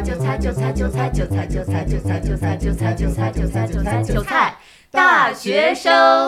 [0.00, 4.58] 菜韭菜韭菜韭菜韭菜韭菜韭菜韭菜韭菜韭菜韭菜韭菜韭菜
[4.90, 6.26] 大学生。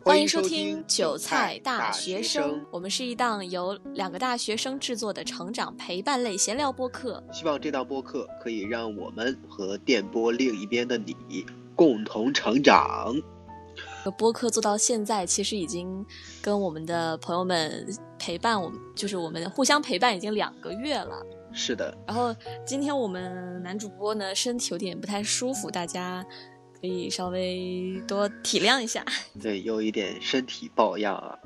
[0.00, 7.22] 欢迎收听《韭菜大学生》，我们是一档由两个大学生制作的成长陪伴类闲聊播客。
[7.32, 11.14] 希望这档播客可以让我们和电波另一边的你
[11.76, 13.14] 共同成长。
[14.10, 16.04] 播客做到现在，其实已经
[16.42, 17.86] 跟我们的朋友们
[18.18, 21.24] 陪伴我们，就是我们互相陪伴已经两个月了。
[21.52, 21.96] 是的。
[22.06, 22.34] 然后
[22.66, 26.24] 今天我们男主播呢身体有点不太舒服，大家。
[26.80, 29.02] 可以稍微多体谅一下，
[29.40, 31.38] 对，有一点身体抱恙啊。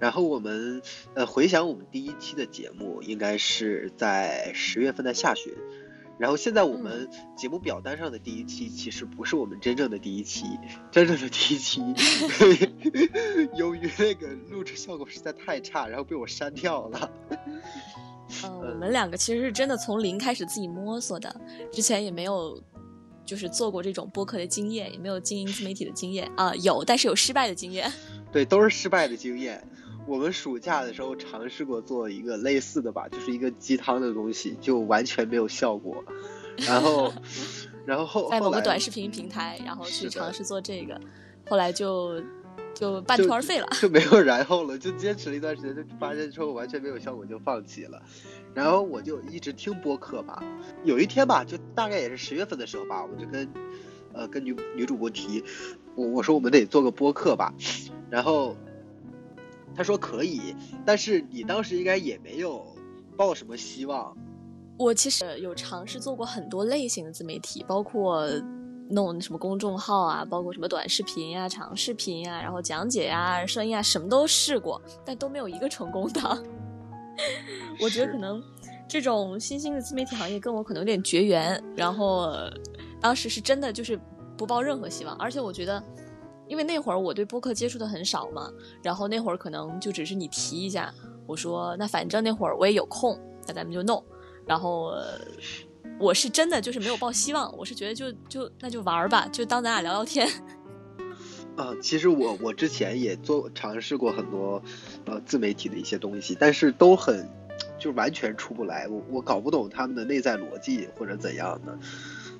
[0.00, 0.82] 然后我们
[1.14, 5.54] 呃回想我们第一期的节目，应该是在十月份的下旬。
[6.18, 10.46] 然后现在我们节目表单上的第一期，其实不是我们真正的第一期，
[10.90, 11.82] 真正的第一期，
[13.56, 17.10] 由于那个录制效果实在太差，然后被我删掉了。
[18.44, 21.40] 嗯，我们两个其实是真的从零开始自己摸索的，
[21.72, 22.62] 之前也没有。
[23.26, 27.90] 就是做过这种播客的经验，也没有经营自媒体的经验啊，有，但是有失败的经验。
[28.30, 29.66] 对，都是失败的经验。
[30.06, 36.04] 我们暑假的时候尝试过做一个类似的吧，就是一个鸡汤的东西，就完全没有效果。
[36.58, 37.12] 然后，
[37.86, 41.00] 然后后在某个短视频平台，然后去尝试做这个，
[41.48, 42.22] 后来就
[42.74, 48.00] 就半途而废了， 就没有然后了，就坚持了一段时间，就发现之后完全没有效果，就放弃了。
[48.54, 50.40] 然后我就一直听播客吧，
[50.84, 53.48] 有一天吧，就大概也是十月份的时候吧，我就跟，
[54.12, 55.42] 呃，跟女女主播提，
[55.96, 57.52] 我我说我们得做个播客吧，
[58.10, 58.56] 然后，
[59.76, 62.64] 她说可以，但是你当时应该也没有
[63.16, 64.16] 抱什么希望。
[64.78, 68.26] 我其实有尝试做过很多类型的自媒体，包括
[68.90, 76.44] 弄什么公众号啊，包括什么短视频呀、长视频呀，然后讲解呀、声音啊，什么都试过，但都没有一个成功的。
[77.80, 78.42] 我觉得可能
[78.88, 82.32] 这种新兴的自媒体行业跟我可能有点绝缘，然后
[83.00, 83.98] 当时是真的就是
[84.36, 85.80] 不抱任何希望，而且我觉得，
[86.48, 88.50] 因为那会儿我对播客接触的很少嘛，
[88.82, 90.92] 然后那会儿可能就只是你提一下，
[91.26, 94.04] 我说那反正那会儿我也有空，那咱们就弄，
[94.46, 94.92] 然后
[95.98, 100.28] 我是真的就是没有抱希望，我是觉得就就那就玩吧，就当咱俩聊聊天。
[101.56, 104.62] 啊， 其实我我之前也做尝试过很多，
[105.06, 107.28] 呃，自媒体的一些东西，但是都很，
[107.78, 108.88] 就完全出不来。
[108.88, 111.78] 我我搞不懂他们的内在逻辑或者怎样的，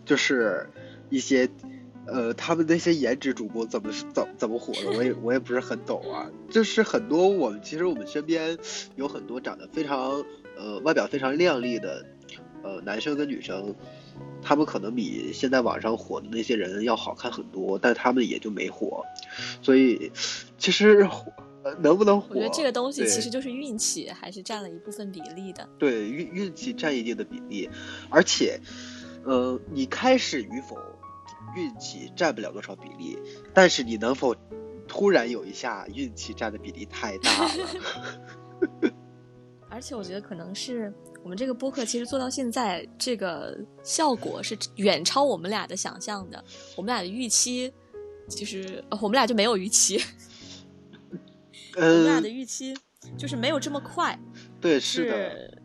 [0.04, 0.68] 就是
[1.10, 1.48] 一些，
[2.06, 6.30] 呃，他们那些颜值主播怎么怎怎么火的，我也我也不是很懂啊。
[6.50, 8.56] 就是很多我们其实我们身边
[8.96, 10.24] 有很多长得非常
[10.56, 12.04] 呃外表非常靓丽的，
[12.62, 13.74] 呃男生跟女生。
[14.46, 19.02] 他们可能比现在网上火的那些人要好看很多，但他们也就没火。
[19.62, 20.12] 所以，
[20.58, 21.08] 其实
[21.80, 25.66] 能不能火，我觉得这个东西其实就是运气，还是占了一部分比例的。
[25.78, 27.68] 对，运运气占一定的比例，
[28.10, 28.60] 而且，
[29.24, 30.76] 呃，你开始与否，
[31.56, 33.18] 运气占不了多少比例，
[33.52, 34.34] 但是你能否
[34.86, 37.50] 突然有一下运气占的比例太大了。
[39.70, 40.92] 而且我觉得可能是。
[41.22, 46.44] 我们这个播客其实做到现在，这个效果是远超我们俩的想象的。
[46.76, 47.72] 我们俩的预期，
[48.28, 49.98] 其实我们俩就没有预期。
[51.76, 52.76] 我们俩的预期
[53.16, 54.20] 就是没有这么快。
[54.60, 55.62] 对，是的。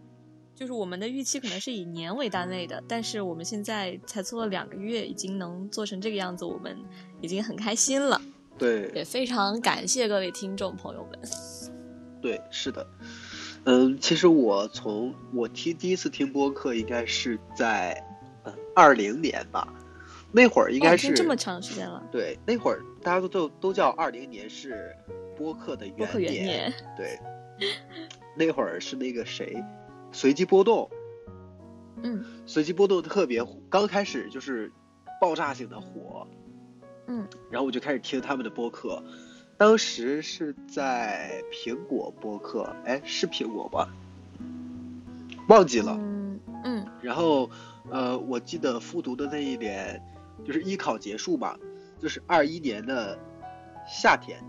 [0.59, 6.77] 就是我们的预期可能是以年为单位的，但是我们现在才做了两个月，已经能做成这个样子，我们
[7.21, 8.21] 已经很开心了。
[8.57, 11.17] 对，也非常感谢各位听众朋友们。
[12.21, 12.85] 对，是的。
[13.63, 17.95] 嗯，其实我从我听第一次听播客应该是在，
[18.43, 19.65] 嗯，二零年吧，
[20.29, 22.03] 那会儿应该是这么长时间了。
[22.11, 24.93] 对，那会儿大家都都都叫二零年是
[25.37, 26.73] 播客的元年。
[26.97, 27.17] 对，
[28.35, 29.55] 那会儿是那个谁，
[30.11, 30.89] 随机波动，
[32.01, 34.71] 嗯，随机波动特别刚开始就是
[35.21, 36.27] 爆炸性的火，
[37.07, 39.03] 嗯，然后我就开始听他们的播客。
[39.57, 43.89] 当时是在苹果播客，哎，是苹果吧？
[45.49, 45.97] 忘记了。
[45.99, 46.87] 嗯嗯。
[47.01, 47.49] 然后，
[47.89, 50.01] 呃，我记得复读的那一年，
[50.45, 51.59] 就是艺考结束吧，
[51.99, 53.19] 就是二一年的
[53.85, 54.41] 夏天。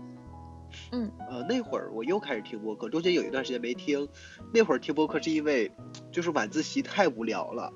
[0.91, 1.11] 嗯。
[1.29, 4.07] 呃，那会儿我又开始听播客，中间有一段时间没听。
[4.53, 5.71] 那会儿听播客是因为，
[6.11, 7.71] 就是晚自习太无聊了。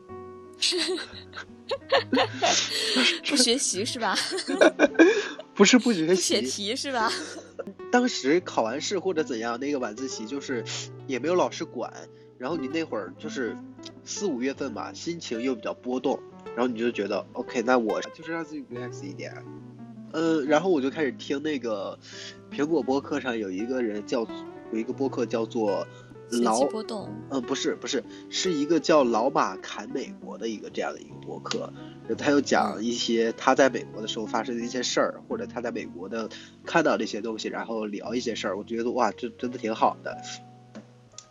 [3.27, 4.15] 不学习是吧？
[5.53, 7.11] 不是不学习，写题是吧？
[7.91, 10.63] 当时考完试或者怎样，那个晚自习就是
[11.07, 11.91] 也没有老师管，
[12.37, 13.57] 然后你那会儿就是
[14.03, 16.19] 四五月份嘛，心情又比较波动，
[16.55, 19.33] 然后你就觉得 OK，那我就是让自己 relax 一点，
[20.15, 21.99] 嗯，然后我就开始听那个
[22.49, 24.25] 苹果播客上有一个人叫
[24.71, 25.85] 有一个播客叫做
[26.41, 31.69] 老波动，嗯，不是不是，是一个叫老马侃美国的一个这样的一个播客，
[32.17, 36.29] 他又讲一些他在美国的时候发生的一些事儿，或者他在美国的
[36.63, 40.17] 看到这些东西，然后聊一些事儿，我觉得哇，这真的挺好的。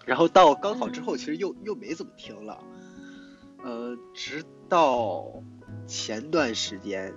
[0.04, 2.58] 然后到高考之后，其实又又没怎么听了，
[3.64, 5.42] 呃，直到
[5.86, 7.14] 前段时间。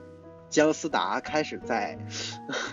[0.49, 1.97] 姜思达开始在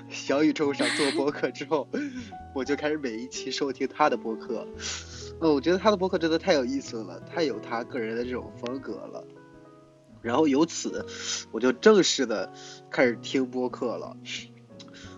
[0.09, 1.88] 小宇宙上做播客之后，
[2.55, 4.67] 我就开始每一期收听他的播客。
[5.41, 9.25] 嗯，我觉得他的播客真的太有意思了，太有他个人的这种风格了。
[10.23, 11.05] 然后由此，
[11.50, 12.50] 我就正式的
[12.91, 14.17] 开始听播客了。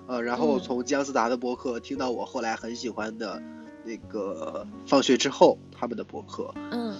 [0.09, 3.41] 呃，然后从姜思达的播客听到我后来很喜欢的
[3.85, 6.53] 那个放学之后他们的播客。
[6.71, 6.97] 嗯。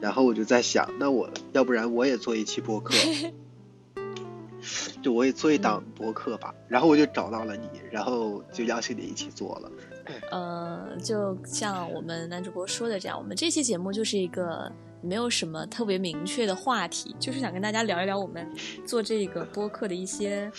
[0.00, 2.94] 然后我就在想，那我要不然我也做一期播客。
[5.02, 9.70] 就我也做一档博客吧，然后我就找到了你，然后就邀请你一起做了。
[10.30, 14.70] 呃，就像我们男主播说的这样，我们这期节目就是一个
[15.02, 18.48] 没有什么特别明确的话题，就是想跟大家聊一聊我们
[18.86, 20.50] 做这个播客的一些。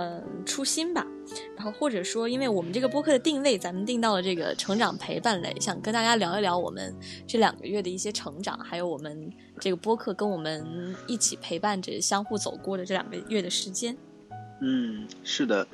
[0.00, 1.04] 嗯，初心吧，
[1.56, 6.94] 然后或者说，因为我们这个播客的定位，咱们定到了这个成长陪伴类，想跟大家聊一聊我们
[7.26, 13.96] 这两个月的一些成长，还有我们这个播客跟我们一起陪伴着、相互走过的这两个月的时间。
[14.60, 15.66] 嗯，是的。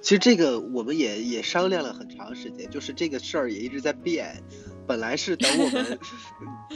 [0.00, 4.42] 其实这个我们也也商量了很长时间，就是这个事儿也一直在变。
[4.86, 5.98] 本来是等我们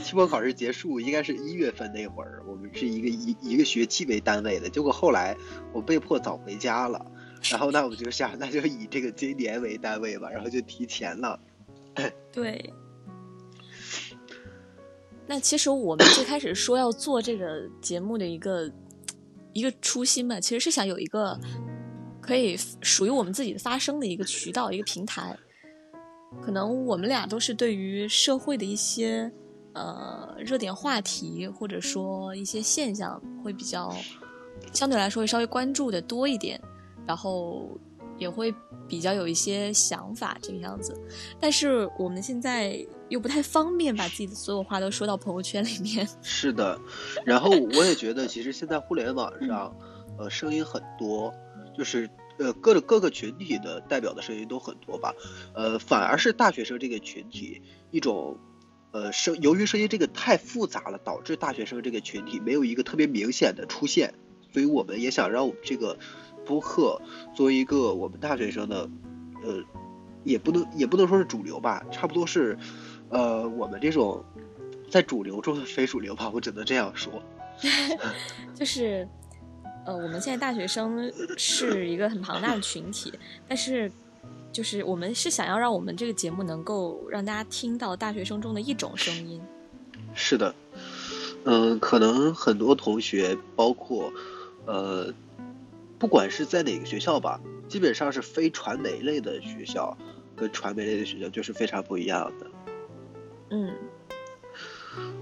[0.03, 4.69] 期末考试结束，应该是一月份那会儿，我们是一个一一个学期为单位的。
[4.69, 5.35] 结果后来
[5.73, 7.05] 我被迫早回家了，
[7.49, 11.39] 然后那我就想，那就以这个今年为单位吧，然后就提前了。
[12.31, 12.73] 对。
[15.27, 18.69] 那其实我们最开始说要做这个节目的一个
[19.53, 21.39] 一个初心嘛，其实是想有一个。
[22.21, 25.35] 可以属于我们自己发声的一个渠道，一个平台。
[26.39, 29.31] 可能我们俩都是对于社会的一些
[29.73, 33.93] 呃热点话题，或者说一些现象，会比较
[34.71, 36.59] 相对来说会稍微关注的多一点，
[37.05, 37.69] 然后
[38.17, 38.53] 也会
[38.87, 40.95] 比较有一些想法这个样子。
[41.39, 46.07] 但是我们现在又不太方便把自己的所有话都说到朋友圈里面。
[46.21, 46.79] 是的，
[47.25, 49.75] 然后我也觉得，其实现在互联网上，
[50.17, 51.33] 呃，声音很多。
[51.73, 55.13] 就是呃各个各个群体的代表的声音都很多吧，
[55.53, 57.61] 呃反而是大学生这个群体
[57.91, 58.37] 一种，
[58.91, 64.13] 呃声由于声音这个太复杂了，导致大学生这个群体没有一个特别明显的出现，
[64.53, 65.97] 所以我们也想让我们这个
[66.45, 67.01] 播客
[67.35, 68.89] 作为一个我们大学生的，
[69.43, 69.63] 呃
[70.23, 72.57] 也不能也不能说是主流吧，差不多是，
[73.09, 74.23] 呃我们这种
[74.89, 77.21] 在主流中的非主流吧，我只能这样说，
[78.55, 79.07] 就是。
[79.83, 83.11] 呃，我们现在大学生是一个很庞大的群体，
[83.47, 83.91] 但是，
[84.51, 89.41] 就是我们是想要让我们这个节目能够让大家听到大学生中的一种声音。
[90.13, 90.53] 是的，
[91.45, 94.13] 嗯，可能很多同学，包括
[94.67, 95.11] 呃，
[95.97, 99.97] 不管是在哪个学校吧，基本上是非传媒类的学校，
[100.35, 102.47] 跟传媒类的学校就是非常不一样的。
[103.49, 103.73] 嗯，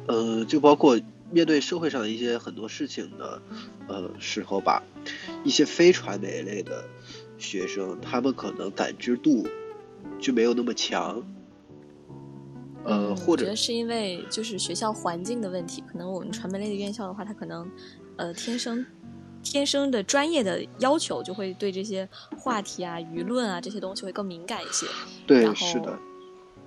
[0.07, 0.99] 呃，就包括。
[1.31, 3.41] 面对社会上的一些很多事情的，
[3.87, 4.81] 呃时候吧，
[5.43, 6.83] 一些非传媒类的
[7.37, 9.47] 学生，他们可能感知度
[10.19, 11.23] 就没有那么强，
[12.83, 17.69] 呃，或者觉得是因为就是学校环境的问题，可能我们传媒类的院校的话，它可能
[18.17, 18.85] 呃天生
[19.43, 24.85] 天生的专业的要求就会对这些话题啊、舆论啊这些东西会更敏感一些，
[25.25, 25.97] 对，是的。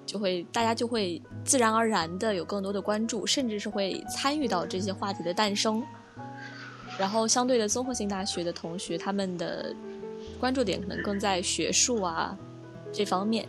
[0.04, 5.82] 就会大家就会自然而然的有更多的关注，甚至是会参与到这些话题的诞生。
[6.98, 9.74] 然后相对的综合性大学的同学，他们的
[10.38, 12.36] 关注点可能更在学术啊
[12.92, 13.48] 这方面。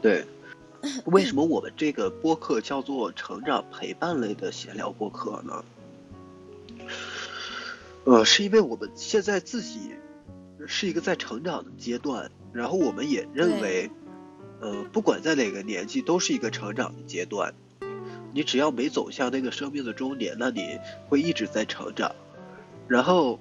[0.00, 0.24] 对，
[1.06, 5.64] 为什么我们这个播客叫做成长陪伴类的闲聊播客呢？
[8.04, 9.92] 呃，是因为我们现在自己
[10.68, 13.90] 是一个在成长的阶段，然后我们也认为。
[14.60, 17.54] 呃，不管在哪个年纪，都是一个成长的阶段。
[18.32, 22.14] 你只要没走向那个生命的终点，那你会一直在成长。
[22.86, 23.40] 然后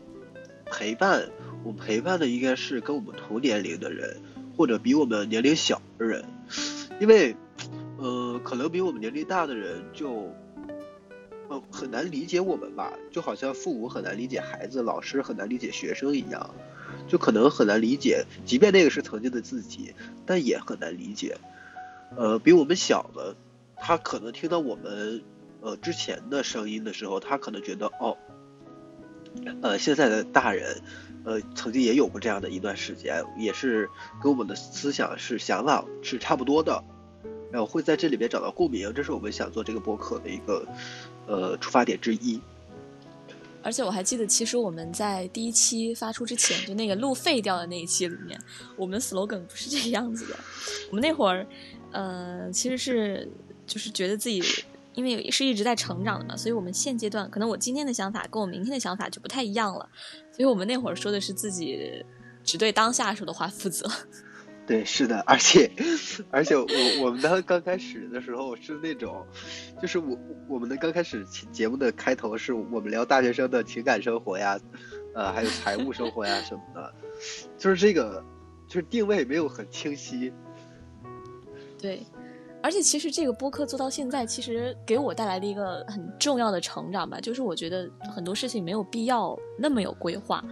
[0.65, 1.29] 陪伴，
[1.63, 4.17] 我陪伴的应该是跟我们同年龄的人，
[4.55, 6.23] 或者比我们年龄小的人，
[6.99, 7.35] 因为，
[7.97, 10.33] 呃，可能比我们年龄大的人就，
[11.49, 16.53] 呃，很难理解我们吧，就好像父母很难理解孩子，老师很难理解学生一样。
[17.07, 19.93] 就可能很难理解，即便那个是曾经的自己，
[20.25, 21.37] 但也很难理解。
[22.15, 23.35] 呃，比我们小的，
[23.75, 25.21] 他可能听到我们
[25.61, 28.17] 呃之前的声音的时候，他可能觉得哦，
[29.61, 30.81] 呃，现在的大人，
[31.25, 33.87] 呃，曾经也有过这样的一段时间，也是
[34.21, 36.83] 跟我们的思想是想法是差不多的。
[37.55, 40.67] 然后会在这里边找到共鸣，这是我们想做这个播客的一个
[41.25, 42.41] 呃出发点之一。
[43.63, 48.37] 而且我还记得，其实我们在第一期发出之前，就那个路废掉的那一期里面，
[48.75, 50.37] 我们 slogan 不是这个样子的。
[50.89, 51.47] 我们那会儿，
[51.91, 53.31] 呃，其实是
[53.65, 54.43] 就是觉得自己。
[54.93, 59.89] 因为是一直在成长的嘛，所以我们现阶段可能我今天的想法跟我明天的想法就不太一样了，
[60.31, 62.01] 所以我们那会儿说的是自己
[62.45, 63.85] 只对当下说的话负责。
[64.67, 65.69] 对，是的，而且
[66.31, 66.65] 而且我
[67.03, 69.25] 我们当刚开始的时候是那种，
[69.81, 70.17] 就是我
[70.47, 74.59] 我们的刚开始节目的开头是我们聊大学生的情感生活呀，
[75.13, 76.93] 呃，还有财务生活呀什么的，
[77.57, 78.23] 就是这个
[78.67, 80.33] 就是定位没有很清晰。
[81.79, 82.01] 对。
[82.63, 90.43] 而且其实这个播客做到现在，其实给我带来的一个很重要的成长吧，就是我觉得很多事情没有必要那么有规划，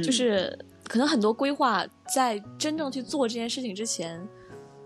[0.00, 0.56] 就是
[0.88, 4.26] 可能很多规划在真正去做这件事情之前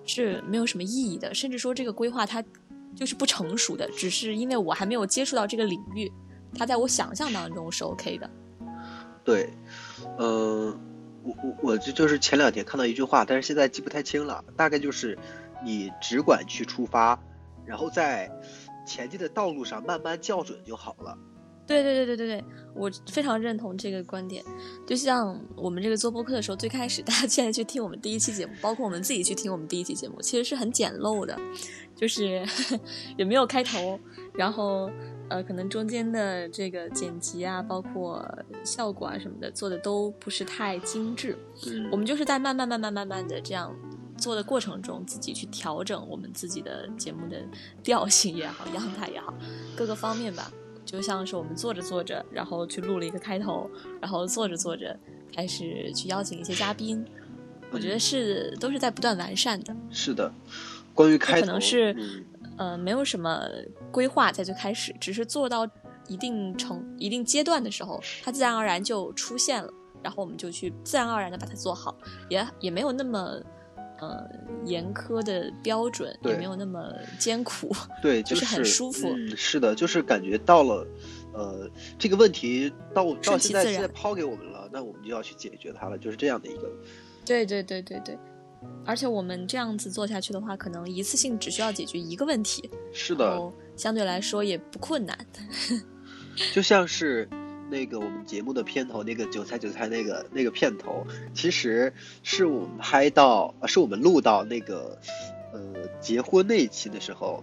[0.04, 2.44] 是没有什么意义的，甚至说这个规划它
[2.94, 6.12] 就是不成熟的，只是因为我还没有接触到这个领域，
[6.54, 8.28] 它在我想象当中是 OK 的。
[9.25, 9.49] 对，
[10.18, 10.78] 嗯，
[11.23, 15.16] 我我我这就是前两天看到一句话，但是现在记不太清了，大概就是。
[15.64, 17.16] 你只管去出发，
[17.64, 18.28] 然后在
[18.85, 21.16] 前进的道路上慢慢校准就好了。
[21.66, 24.45] 对对对对对对，我非常认同这个观点。
[24.87, 31.38] 就像我们这个做播客的时候，最开始大家现在去听我们第一期节目，包括我们自己去听我们第一期节目，其实是很简陋的，
[31.95, 32.45] 就是
[33.16, 33.99] 也没有开头，
[34.35, 34.90] 然后
[35.28, 38.26] 呃，可能中间的这个剪辑啊，包括
[38.64, 41.38] 效果啊什么的，做的都不是太精致。
[41.66, 43.75] 嗯，我们就是在慢慢慢慢慢慢的这样。
[44.19, 47.42] 做的过程中，自己去调整我们自己的节目的
[47.83, 49.35] 调性也好，样态也好，
[49.75, 50.52] 各个方面吧。
[50.85, 53.71] 就像是我们做着做着，然后去录了一个开头，
[54.01, 54.99] 然后做着做着
[55.35, 57.05] 开始去邀请一些嘉宾。
[57.71, 59.75] 我觉得是都是在不断完善的。
[59.91, 60.33] 是的，
[60.93, 61.97] 关于开头，可能是
[62.57, 63.47] 呃没有什么
[63.91, 65.67] 规划在最开始，只是做到
[66.09, 69.73] 一定程一定阶段的时候，它自然而然就出现了，
[70.03, 71.97] 然后我们就去自然而然的把它做好，
[72.29, 73.41] 也也没有那么。
[74.02, 74.28] 呃，
[74.64, 79.06] 严苛的标准也没有那么艰苦，对， 就是很舒服。
[79.11, 80.85] 嗯，是的，就是感觉到了，
[81.32, 86.68] 呃，这个问题到到现在现在抛给我们了，那我们就要去解决它了，就是这样的一个。
[87.25, 88.18] 对对对对对，
[88.85, 93.40] 而且我们这样子做下去的话，可能一次性只需要解决一个问题，是的，
[93.76, 95.16] 相对来说也不困难。
[96.52, 97.28] 就像是。
[97.73, 101.91] 那个我们节目的片头，那个韭菜韭菜那个那个片头，其实
[102.23, 104.99] 是我们拍到，是我们录到那个，
[105.55, 107.43] 呃，结婚那一期的时候。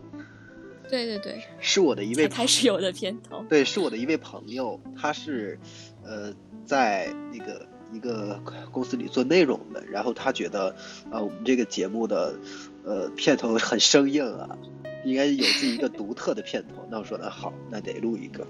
[0.88, 3.44] 对对对，是我的一位开始有的片头。
[3.50, 5.60] 对，是我的一位朋友，他是，
[6.04, 6.32] 呃，
[6.64, 8.40] 在那个一个
[8.72, 10.76] 公司里做内容的，然后他觉得，
[11.12, 12.36] 呃，我们这个节目的，
[12.84, 14.58] 呃，片头很生硬啊，
[15.06, 16.88] 应该有自己一个独特的片头。
[16.90, 18.48] 那我说那好，那得录一个。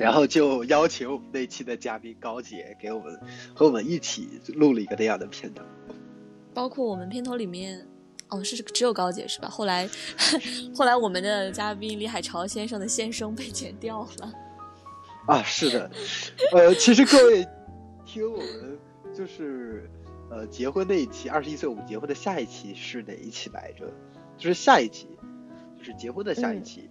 [0.00, 3.20] 然后就邀请我们那期的嘉宾高姐给我们
[3.54, 5.62] 和我们一起录了一个那样的片头，
[6.54, 7.86] 包括我们片头里面，
[8.28, 9.48] 哦是只有高姐是吧？
[9.50, 9.86] 后来
[10.74, 14.32] 后来我们的嘉宾李海潮先生的先声被剪掉了。
[15.26, 15.90] 啊，是的，
[16.52, 17.46] 呃，其实各位
[18.06, 18.78] 听我们
[19.14, 19.88] 就是
[20.30, 23.92] 呃结婚那一期二十一岁我们结婚的下一期是哪一期来着？
[24.38, 25.06] 就是下一期，
[25.78, 26.88] 就是结婚的下一期。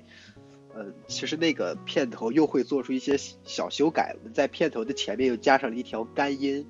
[0.75, 6.65] 呃，其实那个片头又会做出一些小修改，我们在片头的前面又加上了一条干音，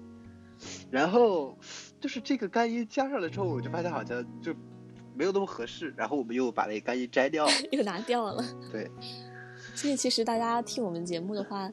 [0.89, 1.57] 然后
[1.99, 4.53] 就是这个干音加上了之后，我就发现好像就
[5.13, 8.43] 没有那么合适，然后我们又把那个干音摘掉， 又拿掉了。
[8.71, 8.89] 对，
[9.75, 11.69] 所以其实大家听我们节目的话，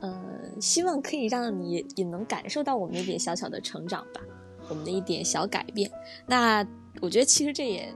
[0.00, 4.20] 呃，希望可以让你也能感受到我们一点小小的成长吧，
[4.68, 5.90] 我们的一点小改变。
[6.26, 6.64] 那
[7.00, 7.92] 我觉得其实这也。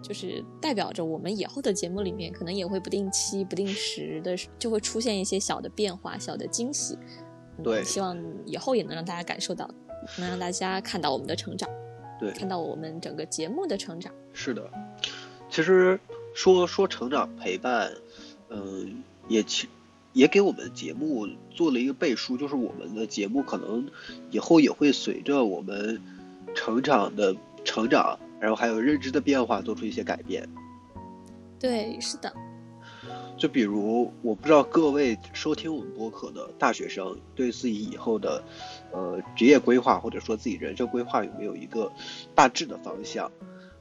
[0.00, 6.96] 就是代表着我们以后的节目里面，可能也会不定期、不定时的就会出现一些小的变化、小的惊喜。
[7.62, 9.68] 对，希望以后也能让大家感受到，
[10.16, 11.68] 能让大家看到我们的成长，
[12.18, 14.12] 对，看到我们整个节目的成长。
[14.32, 14.68] 是的，
[15.50, 16.00] 其实
[16.34, 17.92] 说说成长陪伴，
[18.48, 19.68] 嗯，也其
[20.14, 23.86] 也给我们节目做了一个背书，就是我们的节目可能
[24.30, 26.00] 以后也会随着我们
[26.54, 28.18] 成长的成长。
[28.42, 30.48] 然后还有认知的变化，做出一些改变。
[31.60, 32.32] 对，是的。
[33.38, 38.42] 就比如，我不知道各位收听我们播客的大学生，对自己以后的，
[38.90, 41.92] 呃，职业规划或者说自己人生规划有没有一个
[42.34, 43.30] 大致的方向？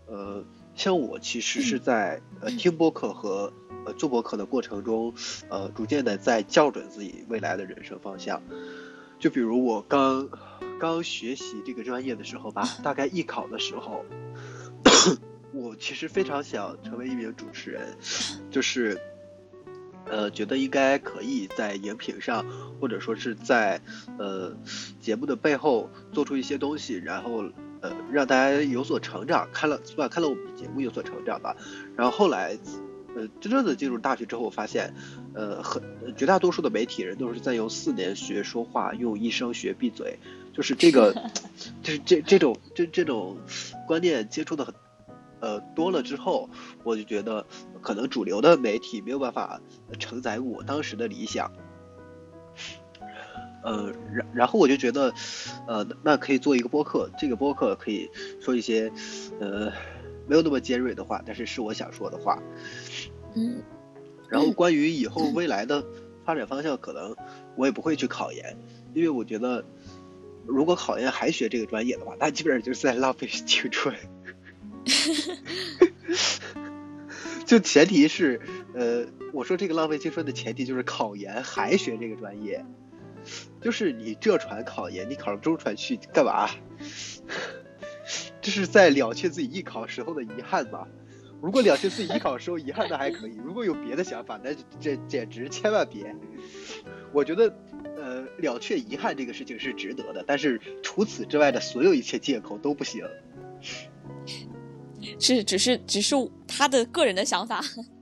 [0.06, 0.44] 呃，
[0.76, 3.52] 像我其实是在呃听播客和
[3.84, 5.12] 呃做播客的过程中，
[5.50, 8.40] 呃，逐渐的在校准自己未来的人生方向。
[9.18, 10.30] 就比如我刚
[10.80, 14.06] 刚学习这个专业的时候吧， 大概艺考的时候。
[15.54, 17.98] 我其实非常想成为一名主持人，
[18.50, 18.98] 就是，
[20.06, 22.46] 呃，觉得应该可以在荧屏上，
[22.80, 23.82] 或者说是在
[24.18, 24.56] 呃
[25.00, 27.44] 节目的背后做出一些东西，然后
[27.82, 30.08] 呃让大家有所成长，看了起码？
[30.08, 31.56] 看了我们的节目有所成长吧。
[31.98, 32.58] 然后后来，
[33.16, 34.94] 呃，真正的进入大学之后，发现，
[35.34, 35.84] 呃，很
[36.16, 40.18] 绝大多数的媒体人都是在用四年学说话，用一生学闭嘴，
[40.54, 41.14] 就是这个，
[41.84, 43.38] 就是这这种这这种
[43.86, 44.74] 观念接触的很。
[45.42, 46.50] 呃，多了之后，
[46.84, 47.46] 我就觉得
[47.82, 49.60] 可能主流的媒体没有办法
[50.00, 51.52] 承载我当时的理想。
[53.64, 55.14] 呃，然然后我就觉得，
[55.68, 58.92] 呃，那可以做一个播客，这个播客可以说一些，
[59.40, 59.72] 呃，
[60.28, 62.42] 没有那么尖锐的话，但是是我想说的话。
[63.36, 63.62] 嗯，
[64.30, 65.86] 然后关于以后未来的
[66.26, 67.16] 发展方向，可能
[67.56, 68.58] 我也不会去考研，
[68.96, 69.64] 因为我觉得，
[70.48, 73.96] 如果考研还学这个专业的话，那基本上就是在浪费青春。
[77.46, 78.40] 就前提是，
[78.74, 82.64] 呃，我说这个浪费青春的前提就是考研还学这个专业，
[83.62, 86.50] 就是你浙传考研，你考上中传去干嘛？
[88.42, 90.88] 这是在了却自己艺考时候的遗憾吗？
[91.42, 96.16] 如果了却自己艺考时候遗憾，那还可以；如果有别的想法，那这简直千万别。
[97.12, 97.54] 我觉得，
[97.98, 103.06] 呃，了却遗憾这个事情是值得的，但是除此之外的所有一切借口都不行。
[105.20, 106.16] 是，只是只是
[106.48, 107.62] 他的个人的想法。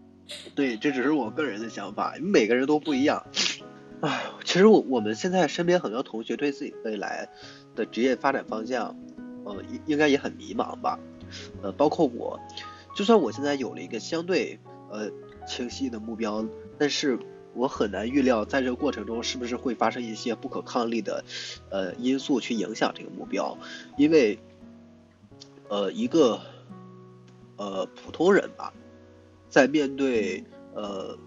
[0.54, 3.26] 对，这只是我个人的想法，每个人都不一样。
[4.00, 7.28] 啊，其实我我们现在身边很多同学对自己未来
[7.76, 8.96] 的职业发展方向，
[9.44, 11.00] 呃，应应该也很迷茫吧。
[11.62, 12.40] 呃，包括我，
[12.96, 14.60] 就算我现在有了一个相对
[14.92, 15.10] 呃
[15.48, 16.46] 清晰的目标，
[16.78, 17.20] 但是
[17.54, 21.24] 我很难预料在这个过程中是不是会发生一些不可抗力的
[21.70, 23.58] 呃因素去影响这个目标，
[23.98, 24.40] 因为
[25.68, 26.40] 呃一个
[27.60, 28.74] 呃普通人吧，
[29.50, 31.18] 在面对呃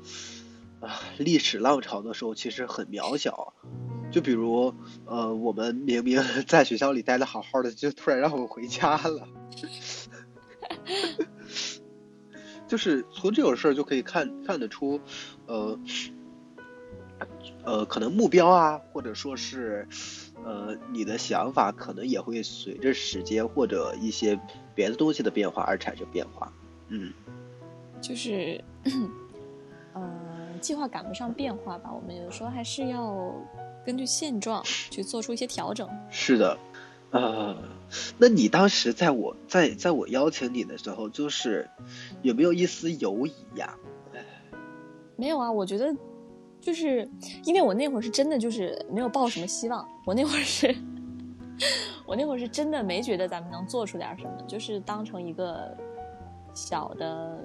[0.80, 3.54] 啊历史浪潮的时候，其实很渺小。
[4.10, 4.74] 就比如
[5.06, 9.26] 呃，我们明明 在学校里待的好好的，就突然让我们回家了。
[12.68, 15.00] 就是从这种事儿就可以看看得出，
[15.46, 15.78] 呃，
[17.64, 19.86] 呃，可能目标啊，或者说是，
[20.44, 24.38] 呃，你的想法可能也会随着时间或者一些
[24.74, 26.52] 别的东西的变化而产生变化。
[26.88, 27.12] 嗯，
[28.00, 28.62] 就是，
[29.94, 30.10] 呃，
[30.60, 33.34] 计划赶不上变化吧，我们有时候还是要
[33.86, 35.88] 根据现状去做出一些调整。
[36.10, 36.58] 是的，
[37.10, 37.56] 呃，
[38.18, 41.68] 那你当时在我在在我邀请你的时候，就是
[42.22, 43.74] 有没有一丝犹疑呀？
[45.16, 45.94] 没有啊，我觉得
[46.62, 47.06] 就是
[47.44, 50.74] 因为我那会儿是真的就是没有抱什么希望，我那会儿是，
[52.06, 55.76] 我那会儿是真的没觉得咱们能做出点什么，就是当成一个
[56.54, 57.36] 小的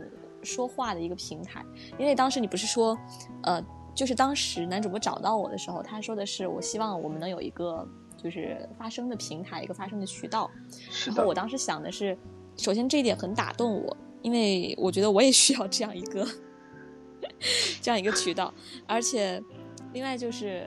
[0.44, 1.66] 说话的一个平台。
[1.98, 2.96] 因为当时你不是说，
[3.42, 3.60] 呃，
[3.96, 10.50] 就是当时男主播找到我的时候，他说的是我希望我们能有一个就是发声的平台，一个发声的渠道。
[11.08, 12.16] 然后我，当时想的是，
[12.56, 16.24] 首先这一点很打动我，因为我觉得我也需要这样一个
[17.82, 18.54] 这样一个渠道，
[18.88, 19.42] 而且
[19.94, 20.66] 另外就是，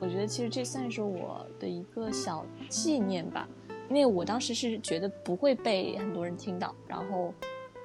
[0.00, 3.48] 我觉得其实这算是我的一个小纪念吧，
[3.88, 7.32] 因为我当时是觉得不会被很多人听到，然后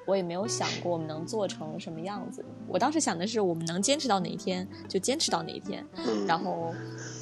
[0.06, 6.74] 我也没有想过我们能做成什么样子，我当时想的是我们能坚持到哪一天就坚持到哪一天，嗯，然后，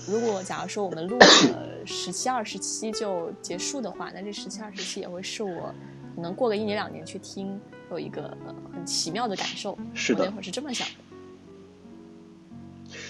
[0.08, 5.72] 如果假如说我们录了十七、二十期就结束的话，那这十七、二十期也会是我
[6.16, 7.61] 可能过个一年两年去听，
[7.92, 9.78] 有一个、呃很奇妙的感受。
[9.94, 10.94] 是的我那会儿是这么想的。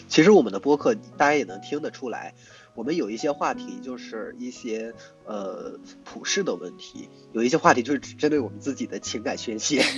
[0.07, 2.35] 其实我们的播客大家也能听得出来，
[2.75, 4.93] 我们有一些话题就是一些
[5.25, 9.83] 呃普世的问题，有一些话题就是只针对我们自己的情感宣泄。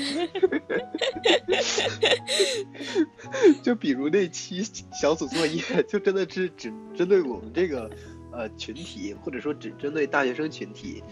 [3.63, 4.63] 就比如那期
[5.01, 7.91] 小组作业，就真的是只针对我们这个
[8.37, 11.03] 呃群体，或者说只针对大学生群体，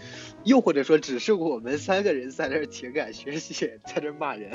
[0.43, 4.51] 又或者说只是我们三个人在这儿情感宣泄，在这儿骂人。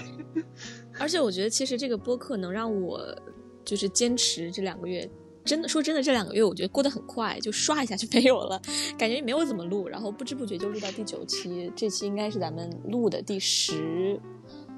[0.99, 3.17] 而且我觉得其实这个播客能让我
[3.65, 5.09] 就是坚持这两个月。
[5.45, 8.61] 真的说真的，这两个月我觉得过得很快，就刷一下就没有了，
[8.99, 14.21] 感觉没有怎么录，然后不知不觉就录到第九期，这期应该是咱们录的第十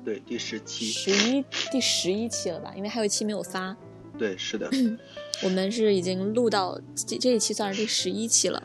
[0.05, 2.72] 对，第十期，十一第十一期了吧？
[2.76, 3.76] 因为还有一期没有发。
[4.16, 4.70] 对，是的，
[5.42, 8.62] 我们是已经录到这这一期算是第十一期了。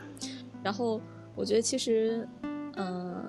[0.62, 1.00] 然后
[1.34, 2.26] 我觉得其实，
[2.76, 3.24] 嗯、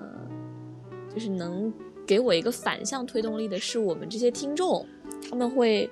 [1.14, 1.72] 就是能
[2.06, 4.86] 给我一个反向推动力的是我们这些听众，
[5.30, 5.88] 他们会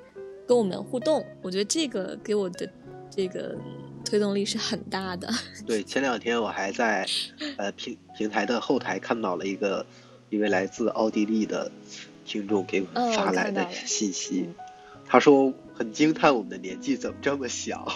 [0.46, 1.24] 跟我们互动。
[1.42, 2.68] 我觉得这个给我的
[3.10, 3.56] 这个
[4.04, 5.28] 推动力是很大的。
[5.66, 7.06] 对，前两天我还在
[7.56, 9.86] 呃平平台的后台看到了一个
[10.30, 11.70] 一位来自奥地利的
[12.24, 14.54] 听众给我们发来的信息嗯，
[15.06, 17.86] 他说很惊叹我们的年纪怎么这么小。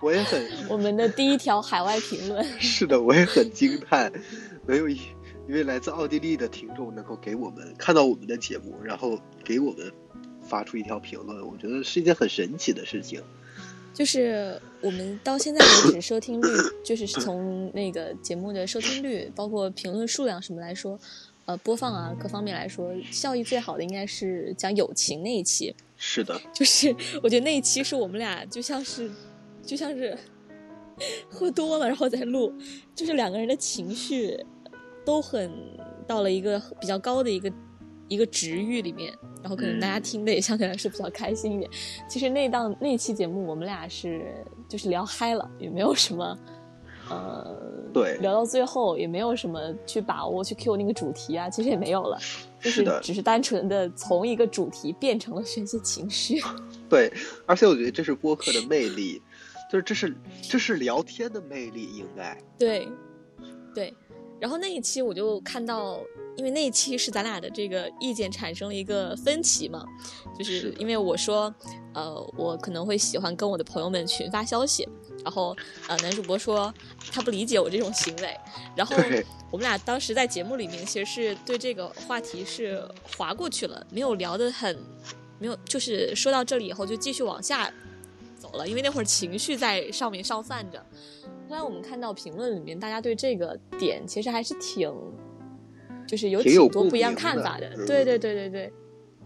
[0.00, 4.10] 我也很 我们的第一条海外评论， 是的，我也很惊叹，
[4.66, 4.96] 没有一
[5.48, 9.92] 一位来自奥地利的听众能够给我们看到我们的节目，然后给我们
[10.42, 13.22] 发出一条评论，我觉得是一件很神奇的事情。
[13.94, 16.48] 就是我们到现在为止收听率，
[16.82, 20.98] 就是从那个节目的收听率，包括评论数量什么来说，
[21.44, 25.74] 呃，播放啊各方面来说，效益最好的应该是讲友情那一期。
[25.96, 29.10] 是的，就是我觉得那一期是我们俩就像是，
[29.64, 30.16] 就像是
[31.28, 32.52] 喝多了然后再录，
[32.94, 34.38] 就是两个人的情绪
[35.04, 35.50] 都很
[36.06, 37.52] 到了一个比较高的一个
[38.08, 41.70] 一个值域里面，然后可能大家嗯听的也相对来说比较开心一点。
[42.08, 44.32] 其实那档那期节目我们俩是
[44.68, 46.38] 就是聊嗨了，也没有什么。
[47.10, 47.56] 呃，
[47.92, 52.18] 对聊到最后也没有什么去把握去 Q 那个主题啊，其实也没有了，
[52.60, 56.40] 就是只是单纯的从一个主题变成了宣泄情绪。
[56.88, 57.12] 对，
[57.46, 59.20] 而且我觉得这是播客的魅力，
[59.70, 62.88] 就是这是这是聊天的魅力，应该对，
[63.74, 63.92] 对。
[64.40, 66.00] 然后那一期我就看到，
[66.36, 69.86] 因为那一期是咱俩的这个意见产生了一个分歧嘛，
[70.36, 71.54] 就是因为我说，
[71.94, 74.88] 呃，我可能会喜欢跟我的朋友们群发消息，
[75.24, 75.56] 然后
[75.88, 76.72] 呃，男主播说
[77.12, 78.36] 他不理解我这种行为，
[78.76, 78.96] 然后
[79.50, 82.82] 我们俩当时在节目里面其实是对这个话题是
[83.16, 84.78] 划过去了，没有聊得很，
[85.38, 87.72] 没有就是说到这里以后就继续往下
[88.38, 90.84] 走了，因为那会儿情绪在上面上泛着。
[91.48, 94.90] 后来我们看到评论里面，大家对这个点其实还是挺，
[96.08, 97.68] 就是有挺多不一样看法的。
[97.76, 98.72] 嗯对对对对对，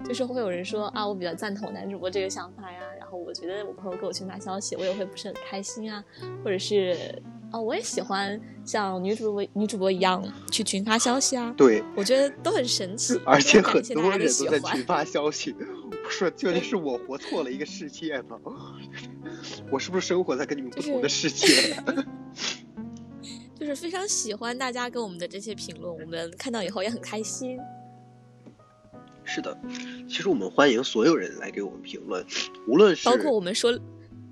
[0.05, 6.05] 就是会有人说啊，我比较赞同男主播这个想法呀，然后我觉得我朋友给我群发消息，我也会不是很开心啊，
[6.43, 14.85] 或者是哦，我也喜欢像女主播女主播一样去群发消息啊，对，我觉得都很神奇，而且很多人都在群。
[14.85, 15.53] 发消息，
[16.03, 18.41] 不是究竟是我活错了一个世界吗？
[19.71, 21.77] 我是不是生活在跟你们不同的世界？
[23.55, 27.57] 就是非常喜欢大家给我们的这些评论，我们看到以后也很开心。
[29.37, 29.55] 是的，
[30.09, 32.25] 其实我们欢迎所有人来给我们评论，
[32.67, 33.71] 无论是包括我们说，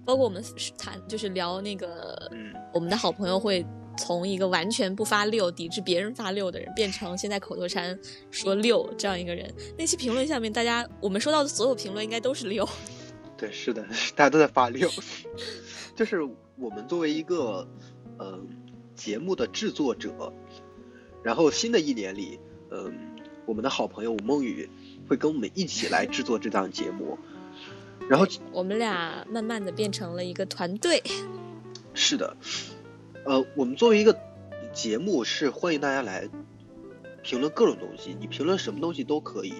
[0.02, 0.42] 包括我们
[0.78, 3.62] 谈就是聊那个，嗯，我们的好朋友会
[3.98, 7.98] 从一个完全不发六、抵制别人发六的人，变成现在口头禅
[8.30, 9.54] 说六这样一个人。
[9.76, 12.66] 那期评论下面，大家我们收到的所有评论应该都是六。
[13.36, 13.84] 对，是的，
[14.16, 14.88] 大家都在发六，
[15.94, 16.22] 就是
[16.56, 17.68] 我们作为一个
[18.16, 18.40] 呃
[18.94, 20.32] 节目的制作者，
[21.22, 22.40] 然后新的一年里，
[22.70, 22.90] 嗯、
[23.44, 24.66] 我们的好朋友吴梦雨
[25.08, 27.18] 会跟我们一起来制作这档节目，
[28.08, 31.02] 然后我们俩慢慢的变成了一个团队。
[31.94, 32.36] 是的，
[33.24, 34.18] 呃，我们作为一个
[34.72, 36.28] 节目是欢迎大家来
[37.22, 39.54] 评论各种东西，你评论什么东西都可以，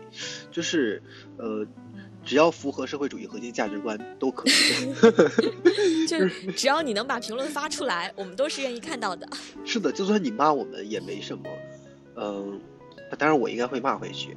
[0.51, 1.03] 就是
[1.39, 1.65] 呃，
[2.25, 4.53] 只要符合社会主义核心价值观都可以。
[6.09, 9.27] 就只要你能把评论发出来，我们都是愿意看到的。
[9.65, 11.45] 是的，就算你骂我们也没什么，
[12.17, 12.61] 嗯、
[13.17, 14.37] 当然我应该会骂回去。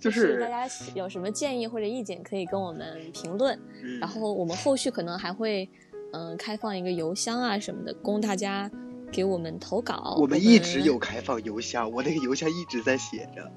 [0.00, 3.58] 就 就是是大家有什么建议或者意见，可以跟我们评论。
[3.82, 5.68] 嗯然后我们后续可能还会，
[6.12, 8.70] 嗯、开放一个邮箱啊什么的，供大家
[9.12, 10.16] 给我们投稿。
[10.18, 13.50] 我们一直有，开放邮箱，我那个邮箱一直在写着。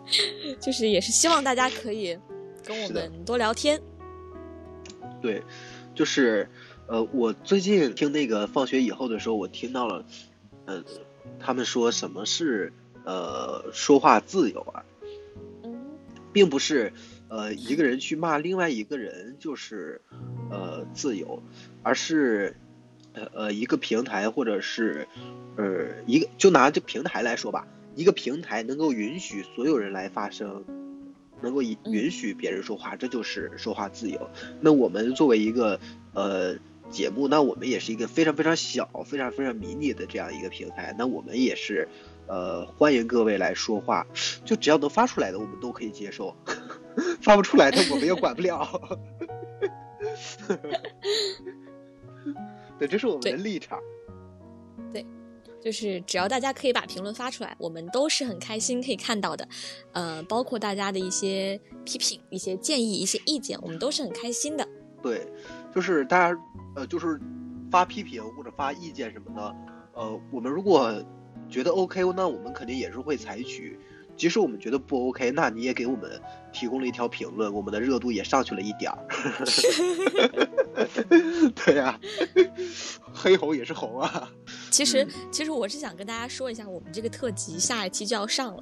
[0.58, 2.18] 就是也是希望大家可以
[2.64, 3.80] 跟我们多聊天。
[5.20, 5.42] 对，
[5.94, 6.48] 就是
[6.88, 10.04] 呃，我最近听那个放学以后的时候，我听到了，
[10.66, 10.82] 嗯、
[11.38, 12.72] 他们说什么是
[13.04, 14.84] 呃说话自由啊，
[16.32, 16.92] 并不是
[17.28, 20.00] 呃一个人去骂另外一个人就是
[20.50, 21.42] 呃自由，
[21.82, 22.56] 而是
[23.12, 25.06] 呃呃一个平台或者是
[25.56, 30.64] 呃一个就拿这平台来说吧，一个平台能够允许所有人来发声，
[31.40, 34.30] 能够允允许别人说话，这就是说话自由。
[34.60, 35.80] 那我们作为一个
[36.12, 36.54] 呃
[36.90, 41.88] 节目，那我们也是一个非常非常小、非常非常迷你的这样一个平台，那我们也是
[42.26, 44.06] 呃欢迎各位来说话，
[44.44, 46.34] 就只要能发出来的，我们都可以接受；
[47.22, 48.68] 发不出来的，我们也管不了。
[52.78, 53.78] 对，这是我们的立场。
[54.92, 55.04] 对
[55.62, 59.46] 就是只要大家可以把评论发出来，我们都是很开心可以看到的。
[59.92, 64.66] 呃，包括大家的一些批评、一些建议、一些意见，我们都是很开心的。
[65.02, 65.26] 对，
[65.74, 66.38] 就是大家
[66.74, 67.20] 呃，就是
[67.70, 69.56] 发批评或者发意见什么的，
[69.94, 70.92] 呃，我们如果
[71.48, 73.78] 觉得 OK，那我们肯定也是会采取。
[74.16, 76.20] 即使我们觉得不 OK，那你也给我们
[76.52, 78.98] 提供了一条评论，我们的热度也上去了一点儿。
[81.54, 81.98] 对呀、
[83.14, 84.30] 黑红也是红啊。
[84.68, 88.60] 其实嗯，其实我是想跟大家说一下，我们这个特辑下一期就要上了，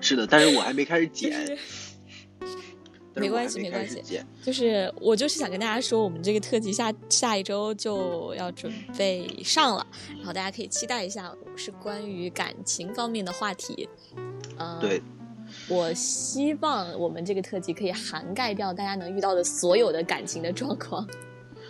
[0.00, 1.58] 是的，但是我还没开始剪，
[3.16, 4.02] 没关系没关系。
[4.42, 13.88] 就是我就是想跟大家说，我们这个特辑下下一周就要准备上了，然后大家可以期待一下，是关于感情方面的话题。
[14.56, 15.02] 呃，对，
[15.68, 21.06] 我希望我们这个特辑可以涵盖掉大家能遇到的所有的感情的状况。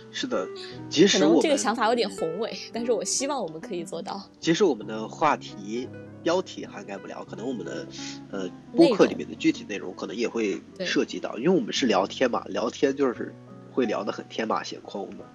[0.09, 0.47] 是的，
[0.89, 4.21] 即可能使这个想法有点宏伟，但是我希望我们可以做到。
[4.39, 5.87] 即使我们的话题
[6.27, 7.87] 标题涵盖不了，可能我们的
[8.31, 13.33] 呃播客里面的具体内容可能也会涉及到，因为我们是聊天嘛，聊天就是
[13.71, 15.25] 会聊得很天马行空的。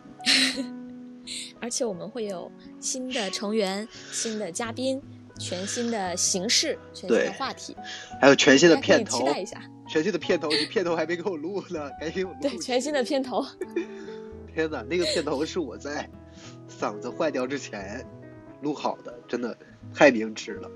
[1.62, 5.00] 而且我们会有新的成员、新的嘉宾、
[5.38, 7.74] 全新的形式、全新的话题，
[8.20, 9.62] 还有全新的片头，期待一下。
[9.88, 12.38] 全新的片头， 你片头还没给我录呢， 赶紧给我录。
[12.42, 13.42] 对，全新的片头。
[14.54, 16.06] 天哪，那个片头是我在
[16.68, 18.04] 嗓子坏掉之前
[18.62, 19.56] 录好的，真的
[19.94, 20.70] 太明智了。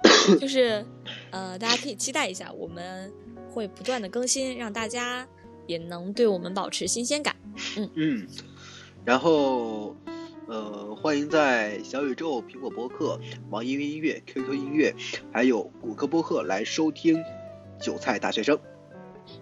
[0.38, 0.84] 就是
[1.32, 3.12] 呃，大家可以期待一下，我们
[3.50, 5.26] 会不断的更新，让大家
[5.66, 7.34] 也能对我们保持新鲜感。
[7.76, 8.28] 嗯嗯，
[9.04, 9.96] 然后
[10.46, 13.18] 呃，欢迎在小宇宙、苹果播客、
[13.50, 14.94] 网易云音乐、QQ 音乐，
[15.32, 17.16] 还有谷歌播客来收听
[17.80, 18.56] 《韭菜大学生》。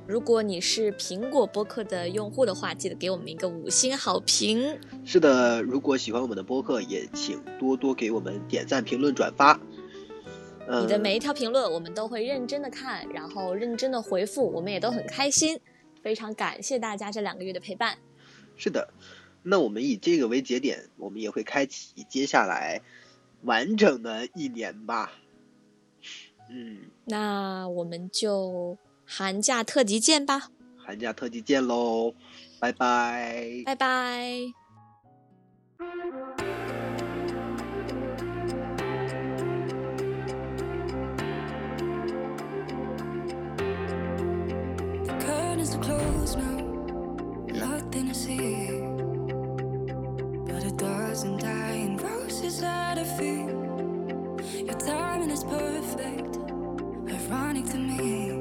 [0.07, 4.79] 如果你是苹果播客的用户的话，记得给我们一个五星好评。
[5.05, 9.59] 是的，如果喜欢我们的播客，也请多多给我们点赞、评论、转发。
[10.69, 15.61] 呃、你的每一条评论我们都会认真的看，然后认真的回复，我们也都很开心。
[16.03, 17.99] 非常感谢大家这两个月的陪伴。
[18.57, 18.89] 是的，
[19.43, 22.81] 那我们以这个为节点，我们也会开启接下来
[23.43, 25.13] 完整的一年吧。
[26.49, 32.13] 嗯，那我们就寒假特辑见吧，寒假特辑见喽，
[32.59, 33.63] 拜拜。
[33.65, 34.53] 拜拜。
[45.21, 46.61] Curtains are closed now,
[47.49, 48.71] nothing to see.
[50.45, 53.55] But a dozen dying roses at her feet.
[54.65, 56.39] Your timing is perfect,
[57.09, 58.36] ironic to me.